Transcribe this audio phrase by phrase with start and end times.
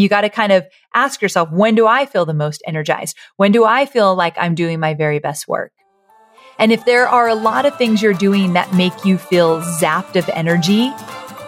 [0.00, 3.18] You got to kind of ask yourself, when do I feel the most energized?
[3.36, 5.72] When do I feel like I'm doing my very best work?
[6.58, 10.16] And if there are a lot of things you're doing that make you feel zapped
[10.16, 10.90] of energy,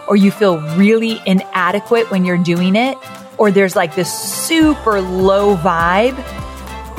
[0.07, 2.95] or you feel really inadequate when you're doing it,
[3.39, 6.15] or there's like this super low vibe,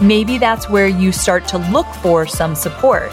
[0.03, 3.13] maybe that's where you start to look for some support.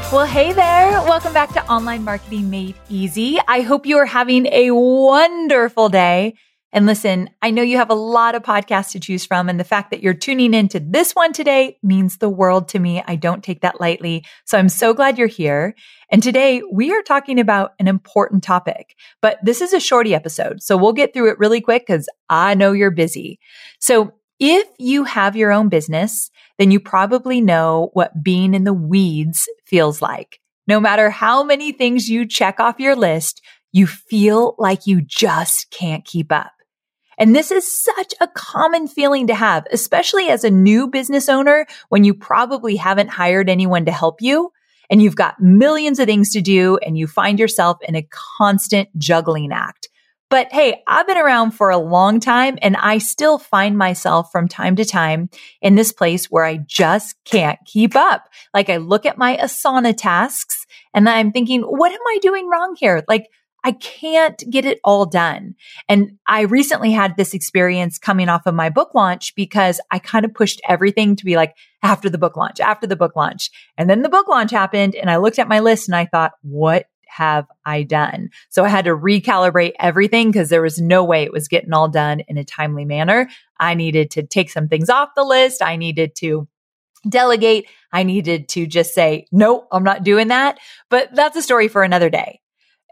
[0.00, 0.90] Well, hey there.
[1.02, 3.38] Welcome back to Online Marketing Made Easy.
[3.46, 6.34] I hope you are having a wonderful day.
[6.72, 9.64] And listen, I know you have a lot of podcasts to choose from, and the
[9.64, 13.04] fact that you're tuning into this one today means the world to me.
[13.06, 14.24] I don't take that lightly.
[14.44, 15.76] So I'm so glad you're here.
[16.10, 20.60] And today we are talking about an important topic, but this is a shorty episode.
[20.60, 23.38] So we'll get through it really quick because I know you're busy.
[23.78, 24.12] So
[24.46, 29.48] if you have your own business, then you probably know what being in the weeds
[29.64, 30.38] feels like.
[30.66, 33.40] No matter how many things you check off your list,
[33.72, 36.52] you feel like you just can't keep up.
[37.16, 41.66] And this is such a common feeling to have, especially as a new business owner
[41.88, 44.50] when you probably haven't hired anyone to help you
[44.90, 48.06] and you've got millions of things to do and you find yourself in a
[48.38, 49.88] constant juggling act.
[50.30, 54.48] But hey, I've been around for a long time and I still find myself from
[54.48, 55.28] time to time
[55.60, 58.28] in this place where I just can't keep up.
[58.52, 62.74] Like I look at my Asana tasks and I'm thinking, what am I doing wrong
[62.78, 63.04] here?
[63.06, 63.28] Like
[63.64, 65.54] I can't get it all done.
[65.88, 70.26] And I recently had this experience coming off of my book launch because I kind
[70.26, 73.50] of pushed everything to be like after the book launch, after the book launch.
[73.78, 76.32] And then the book launch happened and I looked at my list and I thought,
[76.42, 78.30] what have I done?
[78.48, 81.88] So I had to recalibrate everything because there was no way it was getting all
[81.88, 83.28] done in a timely manner.
[83.60, 85.62] I needed to take some things off the list.
[85.62, 86.48] I needed to
[87.08, 87.68] delegate.
[87.92, 90.58] I needed to just say, no, I'm not doing that.
[90.90, 92.40] But that's a story for another day.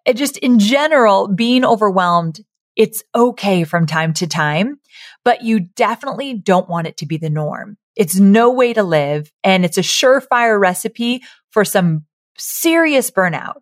[0.06, 2.40] It just in general, being overwhelmed,
[2.76, 4.78] it's okay from time to time,
[5.24, 7.76] but you definitely don't want it to be the norm.
[7.96, 12.04] It's no way to live and it's a surefire recipe for some
[12.38, 13.56] serious burnout.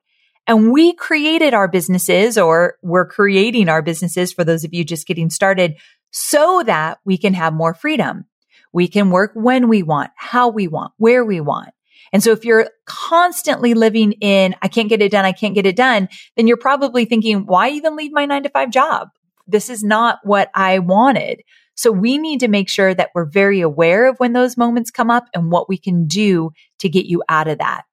[0.47, 5.07] And we created our businesses or we're creating our businesses for those of you just
[5.07, 5.77] getting started
[6.11, 8.25] so that we can have more freedom.
[8.73, 11.71] We can work when we want, how we want, where we want.
[12.13, 15.67] And so if you're constantly living in, I can't get it done, I can't get
[15.67, 19.09] it done, then you're probably thinking, why even leave my nine to five job?
[19.47, 21.43] This is not what I wanted.
[21.75, 25.11] So we need to make sure that we're very aware of when those moments come
[25.11, 26.51] up and what we can do
[26.81, 27.85] to get you out of that.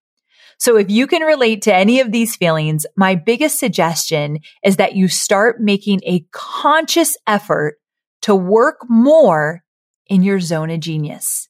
[0.59, 4.95] So if you can relate to any of these feelings, my biggest suggestion is that
[4.95, 7.77] you start making a conscious effort
[8.23, 9.63] to work more
[10.07, 11.47] in your zone of genius.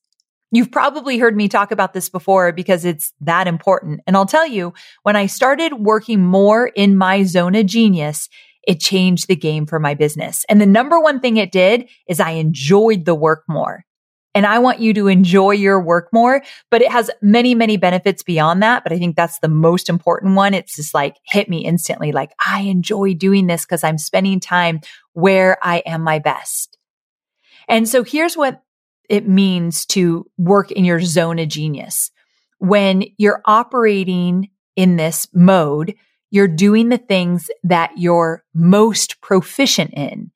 [0.51, 4.01] You've probably heard me talk about this before because it's that important.
[4.07, 4.74] And I'll tell you,
[5.04, 8.30] when I started working more in my zone of genius,
[8.65, 10.45] it changed the game for my business.
[10.50, 13.86] And the number one thing it did is I enjoyed the work more.
[14.38, 18.22] And I want you to enjoy your work more, but it has many, many benefits
[18.22, 18.84] beyond that.
[18.84, 20.54] But I think that's the most important one.
[20.54, 22.12] It's just like hit me instantly.
[22.12, 24.81] Like I enjoy doing this because I'm spending time
[25.13, 26.78] where I am my best.
[27.68, 28.62] And so here's what
[29.10, 32.12] it means to work in your zone of genius.
[32.60, 35.95] When you're operating in this mode,
[36.30, 40.30] you're doing the things that you're most proficient in.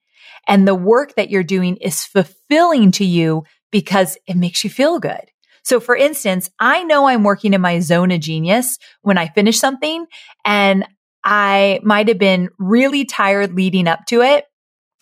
[0.48, 5.00] And the work that you're doing is fulfilling to you because it makes you feel
[5.00, 5.32] good.
[5.64, 9.60] So for instance, I know I'm working in my zone of genius when I finish
[9.60, 10.06] something
[10.44, 10.86] and
[11.24, 14.46] I might have been really tired leading up to it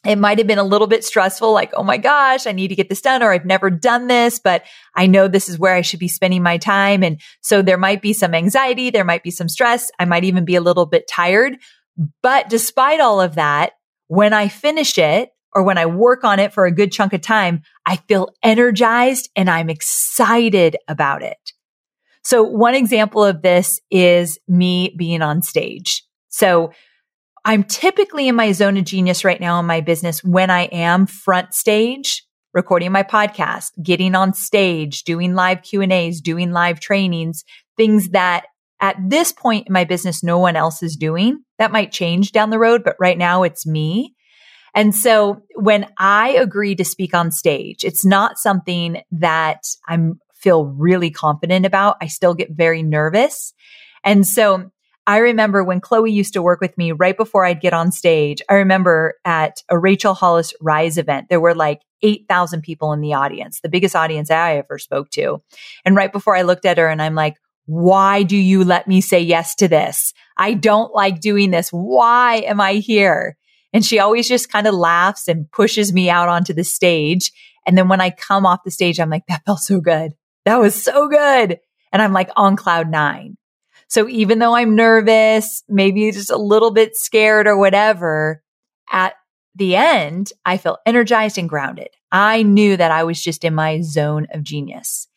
[0.05, 2.75] it might have been a little bit stressful, like, oh my gosh, I need to
[2.75, 4.63] get this done, or I've never done this, but
[4.95, 7.03] I know this is where I should be spending my time.
[7.03, 10.45] And so there might be some anxiety, there might be some stress, I might even
[10.45, 11.57] be a little bit tired.
[12.23, 13.73] But despite all of that,
[14.07, 17.21] when I finish it or when I work on it for a good chunk of
[17.21, 21.53] time, I feel energized and I'm excited about it.
[22.23, 26.03] So one example of this is me being on stage.
[26.29, 26.71] So
[27.45, 31.07] I'm typically in my zone of genius right now in my business when I am
[31.07, 32.23] front stage
[32.53, 37.43] recording my podcast, getting on stage, doing live Q and A's, doing live trainings,
[37.77, 38.45] things that
[38.81, 41.43] at this point in my business, no one else is doing.
[41.57, 44.15] That might change down the road, but right now it's me.
[44.75, 50.65] And so when I agree to speak on stage, it's not something that I'm feel
[50.65, 51.97] really confident about.
[52.01, 53.53] I still get very nervous.
[54.03, 54.71] And so
[55.05, 58.41] I remember when Chloe used to work with me right before I'd get on stage.
[58.49, 63.13] I remember at a Rachel Hollis Rise event, there were like 8,000 people in the
[63.13, 65.41] audience, the biggest audience I ever spoke to.
[65.83, 69.01] And right before I looked at her and I'm like, why do you let me
[69.01, 70.13] say yes to this?
[70.37, 71.69] I don't like doing this.
[71.69, 73.35] Why am I here?
[73.73, 77.31] And she always just kind of laughs and pushes me out onto the stage.
[77.65, 80.13] And then when I come off the stage, I'm like, that felt so good.
[80.45, 81.59] That was so good.
[81.91, 83.37] And I'm like on cloud nine.
[83.87, 88.43] So even though I'm nervous, maybe just a little bit scared or whatever,
[88.91, 89.13] at
[89.55, 91.89] the end, I felt energized and grounded.
[92.11, 95.07] I knew that I was just in my zone of genius.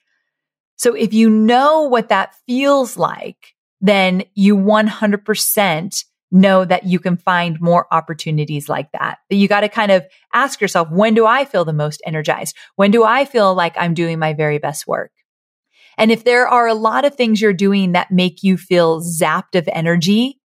[0.76, 7.17] So if you know what that feels like, then you 100% know that you can
[7.17, 9.19] find more opportunities like that.
[9.31, 12.56] You got to kind of ask yourself, when do I feel the most energized?
[12.76, 15.12] When do I feel like I'm doing my very best work?
[15.99, 19.55] And if there are a lot of things you're doing that make you feel zapped
[19.55, 20.40] of energy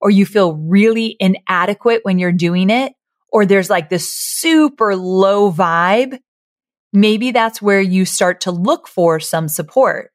[0.00, 2.92] or you feel really inadequate when you're doing it,
[3.32, 6.18] or there's like this super low vibe,
[6.92, 10.10] maybe that's where you start to look for some support.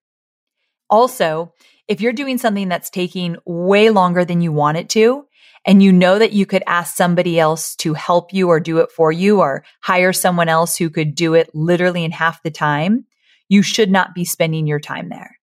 [0.89, 1.53] Also,
[1.87, 5.25] if you're doing something that's taking way longer than you want it to,
[5.65, 8.91] and you know that you could ask somebody else to help you or do it
[8.91, 13.05] for you or hire someone else who could do it literally in half the time,
[13.49, 15.39] you should not be spending your time there.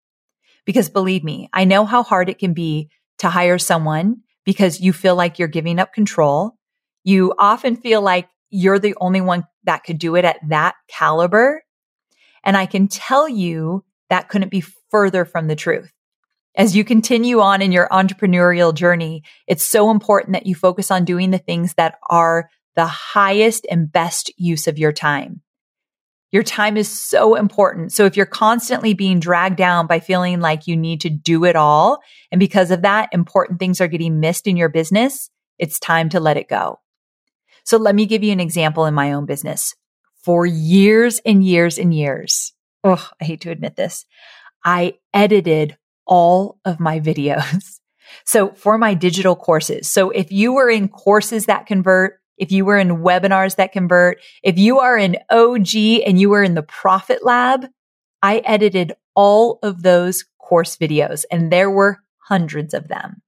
[0.64, 4.92] Because believe me, I know how hard it can be to hire someone because you
[4.92, 6.56] feel like you're giving up control.
[7.02, 11.62] You often feel like you're the only one that could do it at that caliber.
[12.44, 15.92] And I can tell you that couldn't be further from the truth.
[16.54, 21.04] As you continue on in your entrepreneurial journey, it's so important that you focus on
[21.04, 25.40] doing the things that are the highest and best use of your time.
[26.30, 27.92] Your time is so important.
[27.92, 31.56] So if you're constantly being dragged down by feeling like you need to do it
[31.56, 36.08] all, and because of that, important things are getting missed in your business, it's time
[36.10, 36.80] to let it go.
[37.64, 39.74] So let me give you an example in my own business.
[40.24, 44.06] For years and years and years, oh, I hate to admit this,
[44.64, 47.78] I edited all of my videos.
[48.24, 49.90] So for my digital courses.
[49.90, 54.20] So if you were in courses that convert, if you were in webinars that convert,
[54.42, 55.74] if you are an OG
[56.06, 57.66] and you were in the profit lab,
[58.22, 63.22] I edited all of those course videos and there were hundreds of them.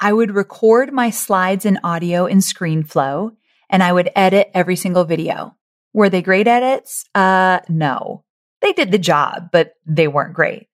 [0.00, 3.36] I would record my slides and audio in ScreenFlow
[3.70, 5.56] and I would edit every single video.
[5.92, 7.04] Were they great edits?
[7.14, 8.24] Uh, no.
[8.60, 10.68] They did the job, but they weren't great.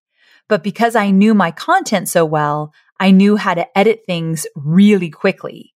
[0.50, 5.09] But because I knew my content so well, I knew how to edit things really
[5.09, 5.73] quickly.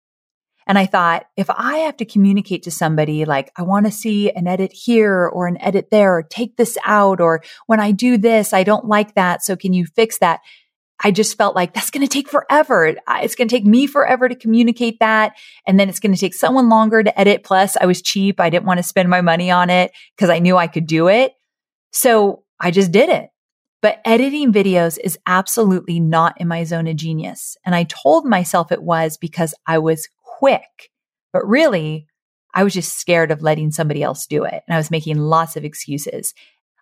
[0.65, 4.31] And I thought, if I have to communicate to somebody like, I want to see
[4.31, 8.17] an edit here or an edit there, or take this out, or when I do
[8.17, 9.43] this, I don't like that.
[9.43, 10.39] So can you fix that?
[11.03, 12.95] I just felt like that's going to take forever.
[13.07, 15.33] It's going to take me forever to communicate that.
[15.67, 17.43] And then it's going to take someone longer to edit.
[17.43, 18.39] Plus I was cheap.
[18.39, 21.09] I didn't want to spend my money on it because I knew I could do
[21.09, 21.33] it.
[21.91, 23.29] So I just did it.
[23.83, 27.57] But editing videos is absolutely not in my zone of genius.
[27.65, 30.89] And I told myself it was because I was quick,
[31.33, 32.07] but really
[32.53, 34.63] I was just scared of letting somebody else do it.
[34.65, 36.33] And I was making lots of excuses.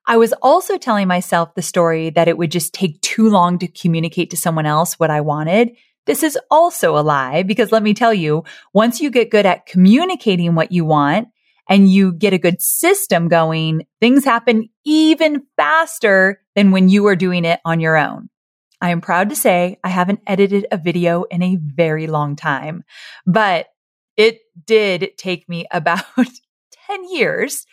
[0.05, 3.67] I was also telling myself the story that it would just take too long to
[3.67, 5.71] communicate to someone else what I wanted.
[6.05, 8.43] This is also a lie because let me tell you,
[8.73, 11.29] once you get good at communicating what you want
[11.71, 17.15] and you get a good system going, things happen even faster than when you are
[17.15, 18.29] doing it on your own.
[18.81, 22.83] I am proud to say I haven't edited a video in a very long time,
[23.25, 23.67] but
[24.17, 27.65] it did take me about 10 years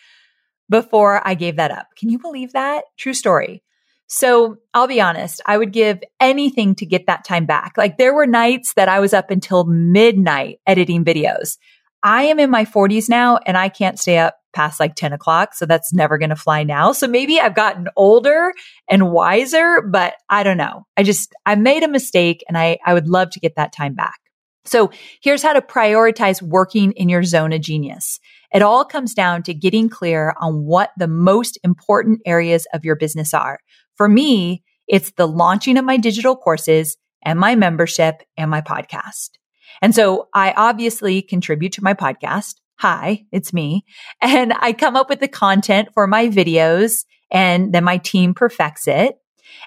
[0.70, 1.88] before I gave that up.
[1.96, 2.84] Can you believe that?
[2.98, 3.64] True story.
[4.06, 7.72] So I'll be honest, I would give anything to get that time back.
[7.76, 11.58] Like there were nights that I was up until midnight editing videos.
[12.02, 15.54] I am in my 40s now and I can't stay up past like 10 o'clock.
[15.54, 16.92] So that's never going to fly now.
[16.92, 18.52] So maybe I've gotten older
[18.88, 20.86] and wiser, but I don't know.
[20.96, 23.94] I just, I made a mistake and I, I would love to get that time
[23.94, 24.18] back.
[24.64, 24.90] So
[25.22, 28.20] here's how to prioritize working in your zone of genius.
[28.52, 32.96] It all comes down to getting clear on what the most important areas of your
[32.96, 33.58] business are.
[33.96, 39.37] For me, it's the launching of my digital courses and my membership and my podcast.
[39.82, 42.54] And so I obviously contribute to my podcast.
[42.78, 43.84] Hi, it's me.
[44.22, 48.88] And I come up with the content for my videos and then my team perfects
[48.88, 49.16] it.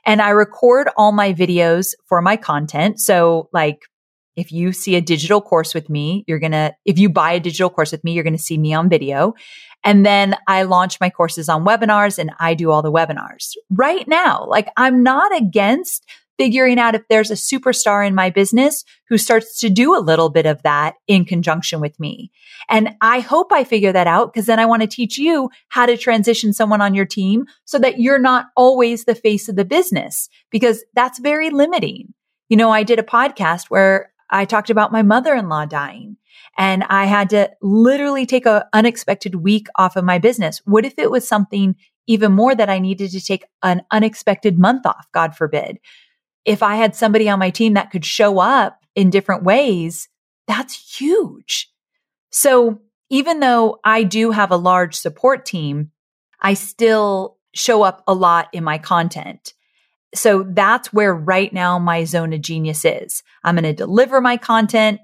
[0.05, 2.99] And I record all my videos for my content.
[2.99, 3.79] So like
[4.35, 7.39] if you see a digital course with me, you're going to, if you buy a
[7.39, 9.33] digital course with me, you're going to see me on video.
[9.83, 14.07] And then I launch my courses on webinars and I do all the webinars right
[14.07, 14.45] now.
[14.47, 16.05] Like I'm not against
[16.41, 20.31] figuring out if there's a superstar in my business who starts to do a little
[20.31, 22.31] bit of that in conjunction with me.
[22.67, 25.85] And I hope I figure that out because then I want to teach you how
[25.85, 29.63] to transition someone on your team so that you're not always the face of the
[29.63, 32.11] business because that's very limiting.
[32.49, 36.17] You know, I did a podcast where I talked about my mother-in-law dying
[36.57, 40.59] and I had to literally take an unexpected week off of my business.
[40.65, 41.75] What if it was something
[42.07, 45.77] even more that I needed to take an unexpected month off, God forbid?
[46.45, 50.09] If I had somebody on my team that could show up in different ways,
[50.47, 51.71] that's huge.
[52.31, 55.91] So even though I do have a large support team,
[56.41, 59.53] I still show up a lot in my content.
[60.13, 63.23] So that's where right now my zone of genius is.
[63.43, 64.99] I'm going to deliver my content.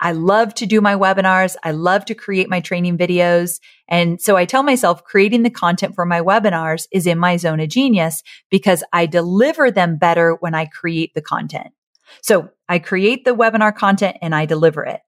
[0.00, 1.56] I love to do my webinars.
[1.62, 3.60] I love to create my training videos.
[3.86, 7.60] And so I tell myself creating the content for my webinars is in my zone
[7.60, 11.68] of genius because I deliver them better when I create the content.
[12.22, 15.00] So I create the webinar content and I deliver it.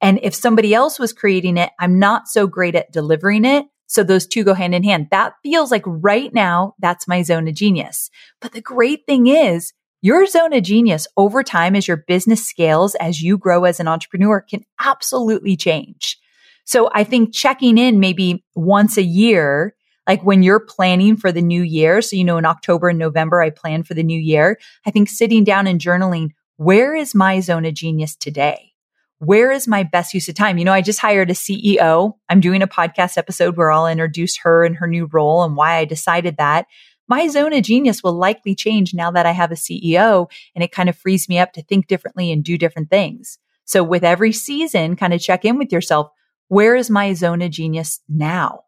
[0.00, 3.66] And if somebody else was creating it, I'm not so great at delivering it.
[3.86, 5.08] So those two go hand in hand.
[5.10, 8.10] That feels like right now, that's my zone of genius.
[8.40, 9.72] But the great thing is
[10.06, 13.88] your zone of genius over time as your business scales, as you grow as an
[13.88, 16.16] entrepreneur can absolutely change.
[16.64, 19.74] So I think checking in maybe once a year,
[20.06, 22.00] like when you're planning for the new year.
[22.02, 24.60] So, you know, in October and November, I plan for the new year.
[24.86, 28.74] I think sitting down and journaling, where is my zone of genius today?
[29.18, 30.58] where is my best use of time?
[30.58, 32.12] You know, I just hired a CEO.
[32.28, 35.76] I'm doing a podcast episode where I'll introduce her and her new role and why
[35.76, 36.66] I decided that.
[37.08, 40.72] My zone of genius will likely change now that I have a CEO and it
[40.72, 43.38] kind of frees me up to think differently and do different things.
[43.64, 46.08] So with every season, kind of check in with yourself.
[46.48, 48.65] Where is my zone of genius now?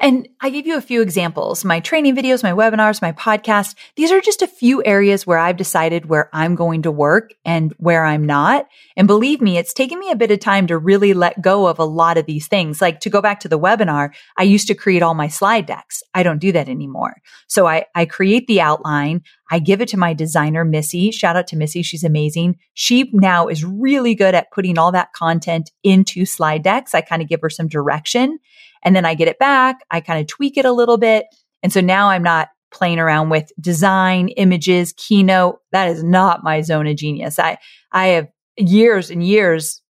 [0.00, 3.74] And I gave you a few examples, my training videos, my webinars, my podcast.
[3.96, 7.72] These are just a few areas where I've decided where I'm going to work and
[7.78, 8.66] where I'm not.
[8.96, 11.78] And believe me, it's taken me a bit of time to really let go of
[11.78, 12.80] a lot of these things.
[12.80, 16.02] Like to go back to the webinar, I used to create all my slide decks.
[16.14, 17.16] I don't do that anymore.
[17.46, 19.22] So I, I create the outline.
[19.50, 21.10] I give it to my designer, Missy.
[21.10, 21.82] Shout out to Missy.
[21.82, 22.56] She's amazing.
[22.74, 26.94] She now is really good at putting all that content into slide decks.
[26.94, 28.38] I kind of give her some direction
[28.82, 29.80] and then I get it back.
[29.90, 31.26] I kind of tweak it a little bit.
[31.62, 35.58] And so now I'm not playing around with design, images, keynote.
[35.72, 37.38] That is not my zone of genius.
[37.38, 37.58] I,
[37.92, 39.82] I have years and years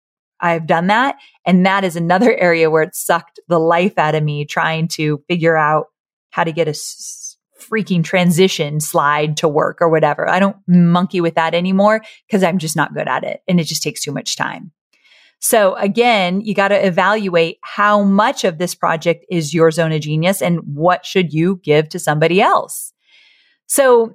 [0.42, 1.16] I've done that.
[1.46, 5.24] And that is another area where it sucked the life out of me trying to
[5.30, 5.88] figure out
[6.32, 10.28] how to get a s- freaking transition slide to work or whatever.
[10.28, 13.66] I don't monkey with that anymore because I'm just not good at it and it
[13.66, 14.72] just takes too much time.
[15.42, 20.02] So again, you got to evaluate how much of this project is your zone of
[20.02, 22.94] genius and what should you give to somebody else.
[23.66, 24.14] So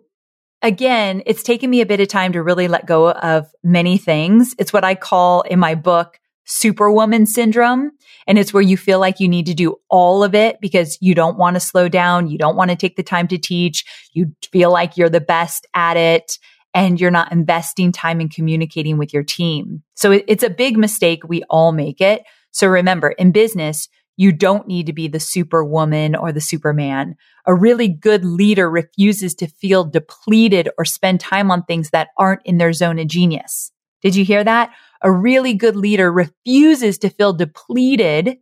[0.63, 4.55] again, it's taken me a bit of time to really let go of many things.
[4.57, 7.91] It's what I call in my book superwoman syndrome.
[8.29, 11.13] And it's where you feel like you need to do all of it because you
[11.13, 12.29] don't want to slow down.
[12.29, 13.85] You don't want to take the time to teach.
[14.13, 16.39] You feel like you're the best at it
[16.77, 19.83] and you're not investing time in communicating with your team.
[19.95, 21.27] So it's a big mistake.
[21.27, 22.23] We all make it.
[22.51, 27.17] So remember in business, you don't need to be the superwoman or the superman.
[27.47, 32.45] A really good leader refuses to feel depleted or spend time on things that aren't
[32.45, 33.73] in their zone of genius.
[34.03, 34.71] Did you hear that?
[35.01, 38.37] A really good leader refuses to feel depleted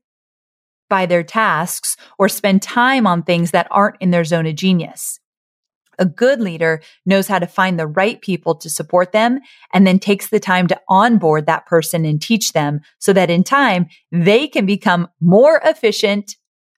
[0.90, 5.20] by their tasks or spend time on things that aren't in their zone of genius.
[5.98, 9.40] A good leader knows how to find the right people to support them
[9.72, 13.44] and then takes the time to onboard that person and teach them so that in
[13.44, 16.36] time they can become more efficient,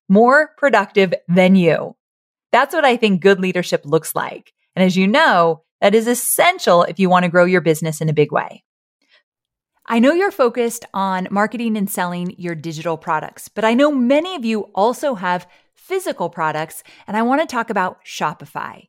[0.08, 1.96] more productive than you.
[2.52, 4.52] That's what I think good leadership looks like.
[4.75, 8.08] And as you know, that is essential if you want to grow your business in
[8.08, 8.62] a big way.
[9.88, 14.35] I know you're focused on marketing and selling your digital products, but I know many
[14.35, 18.88] of you also have physical products, and I want to talk about Shopify.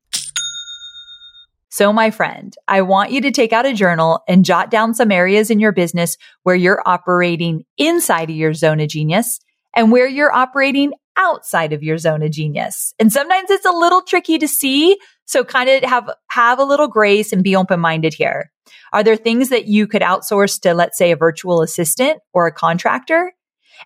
[1.71, 5.09] So, my friend, I want you to take out a journal and jot down some
[5.09, 9.39] areas in your business where you're operating inside of your zone of genius
[9.73, 12.93] and where you're operating outside of your zone of genius.
[12.99, 14.97] And sometimes it's a little tricky to see.
[15.23, 18.51] So kind of have, have a little grace and be open minded here.
[18.91, 22.51] Are there things that you could outsource to, let's say, a virtual assistant or a
[22.51, 23.31] contractor?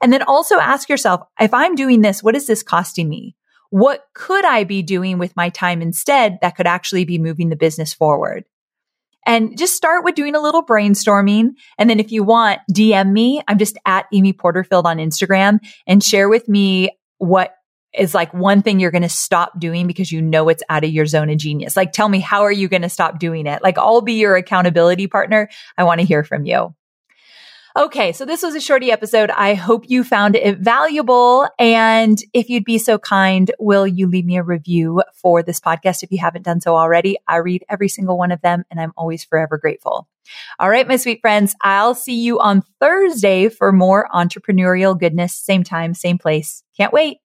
[0.02, 3.36] And then also ask yourself, if I'm doing this, what is this costing me?
[3.76, 7.58] What could I be doing with my time instead that could actually be moving the
[7.58, 8.46] business forward?
[9.26, 11.56] And just start with doing a little brainstorming.
[11.78, 13.42] And then if you want, DM me.
[13.50, 17.54] I'm just at Amy Porterfield on Instagram and share with me what
[17.94, 20.92] is like one thing you're going to stop doing because you know it's out of
[20.92, 21.76] your zone of genius.
[21.76, 23.62] Like, tell me, how are you going to stop doing it?
[23.62, 25.50] Like, I'll be your accountability partner.
[25.78, 26.74] I want to hear from you.
[27.78, 29.30] Okay, so this was a shorty episode.
[29.32, 31.46] I hope you found it valuable.
[31.60, 36.02] And if you'd be so kind, will you leave me a review for this podcast
[36.02, 37.18] if you haven't done so already?
[37.28, 40.08] I read every single one of them and I'm always forever grateful.
[40.58, 45.34] All right, my sweet friends, I'll see you on Thursday for more entrepreneurial goodness.
[45.34, 46.64] Same time, same place.
[46.78, 47.18] Can't wait.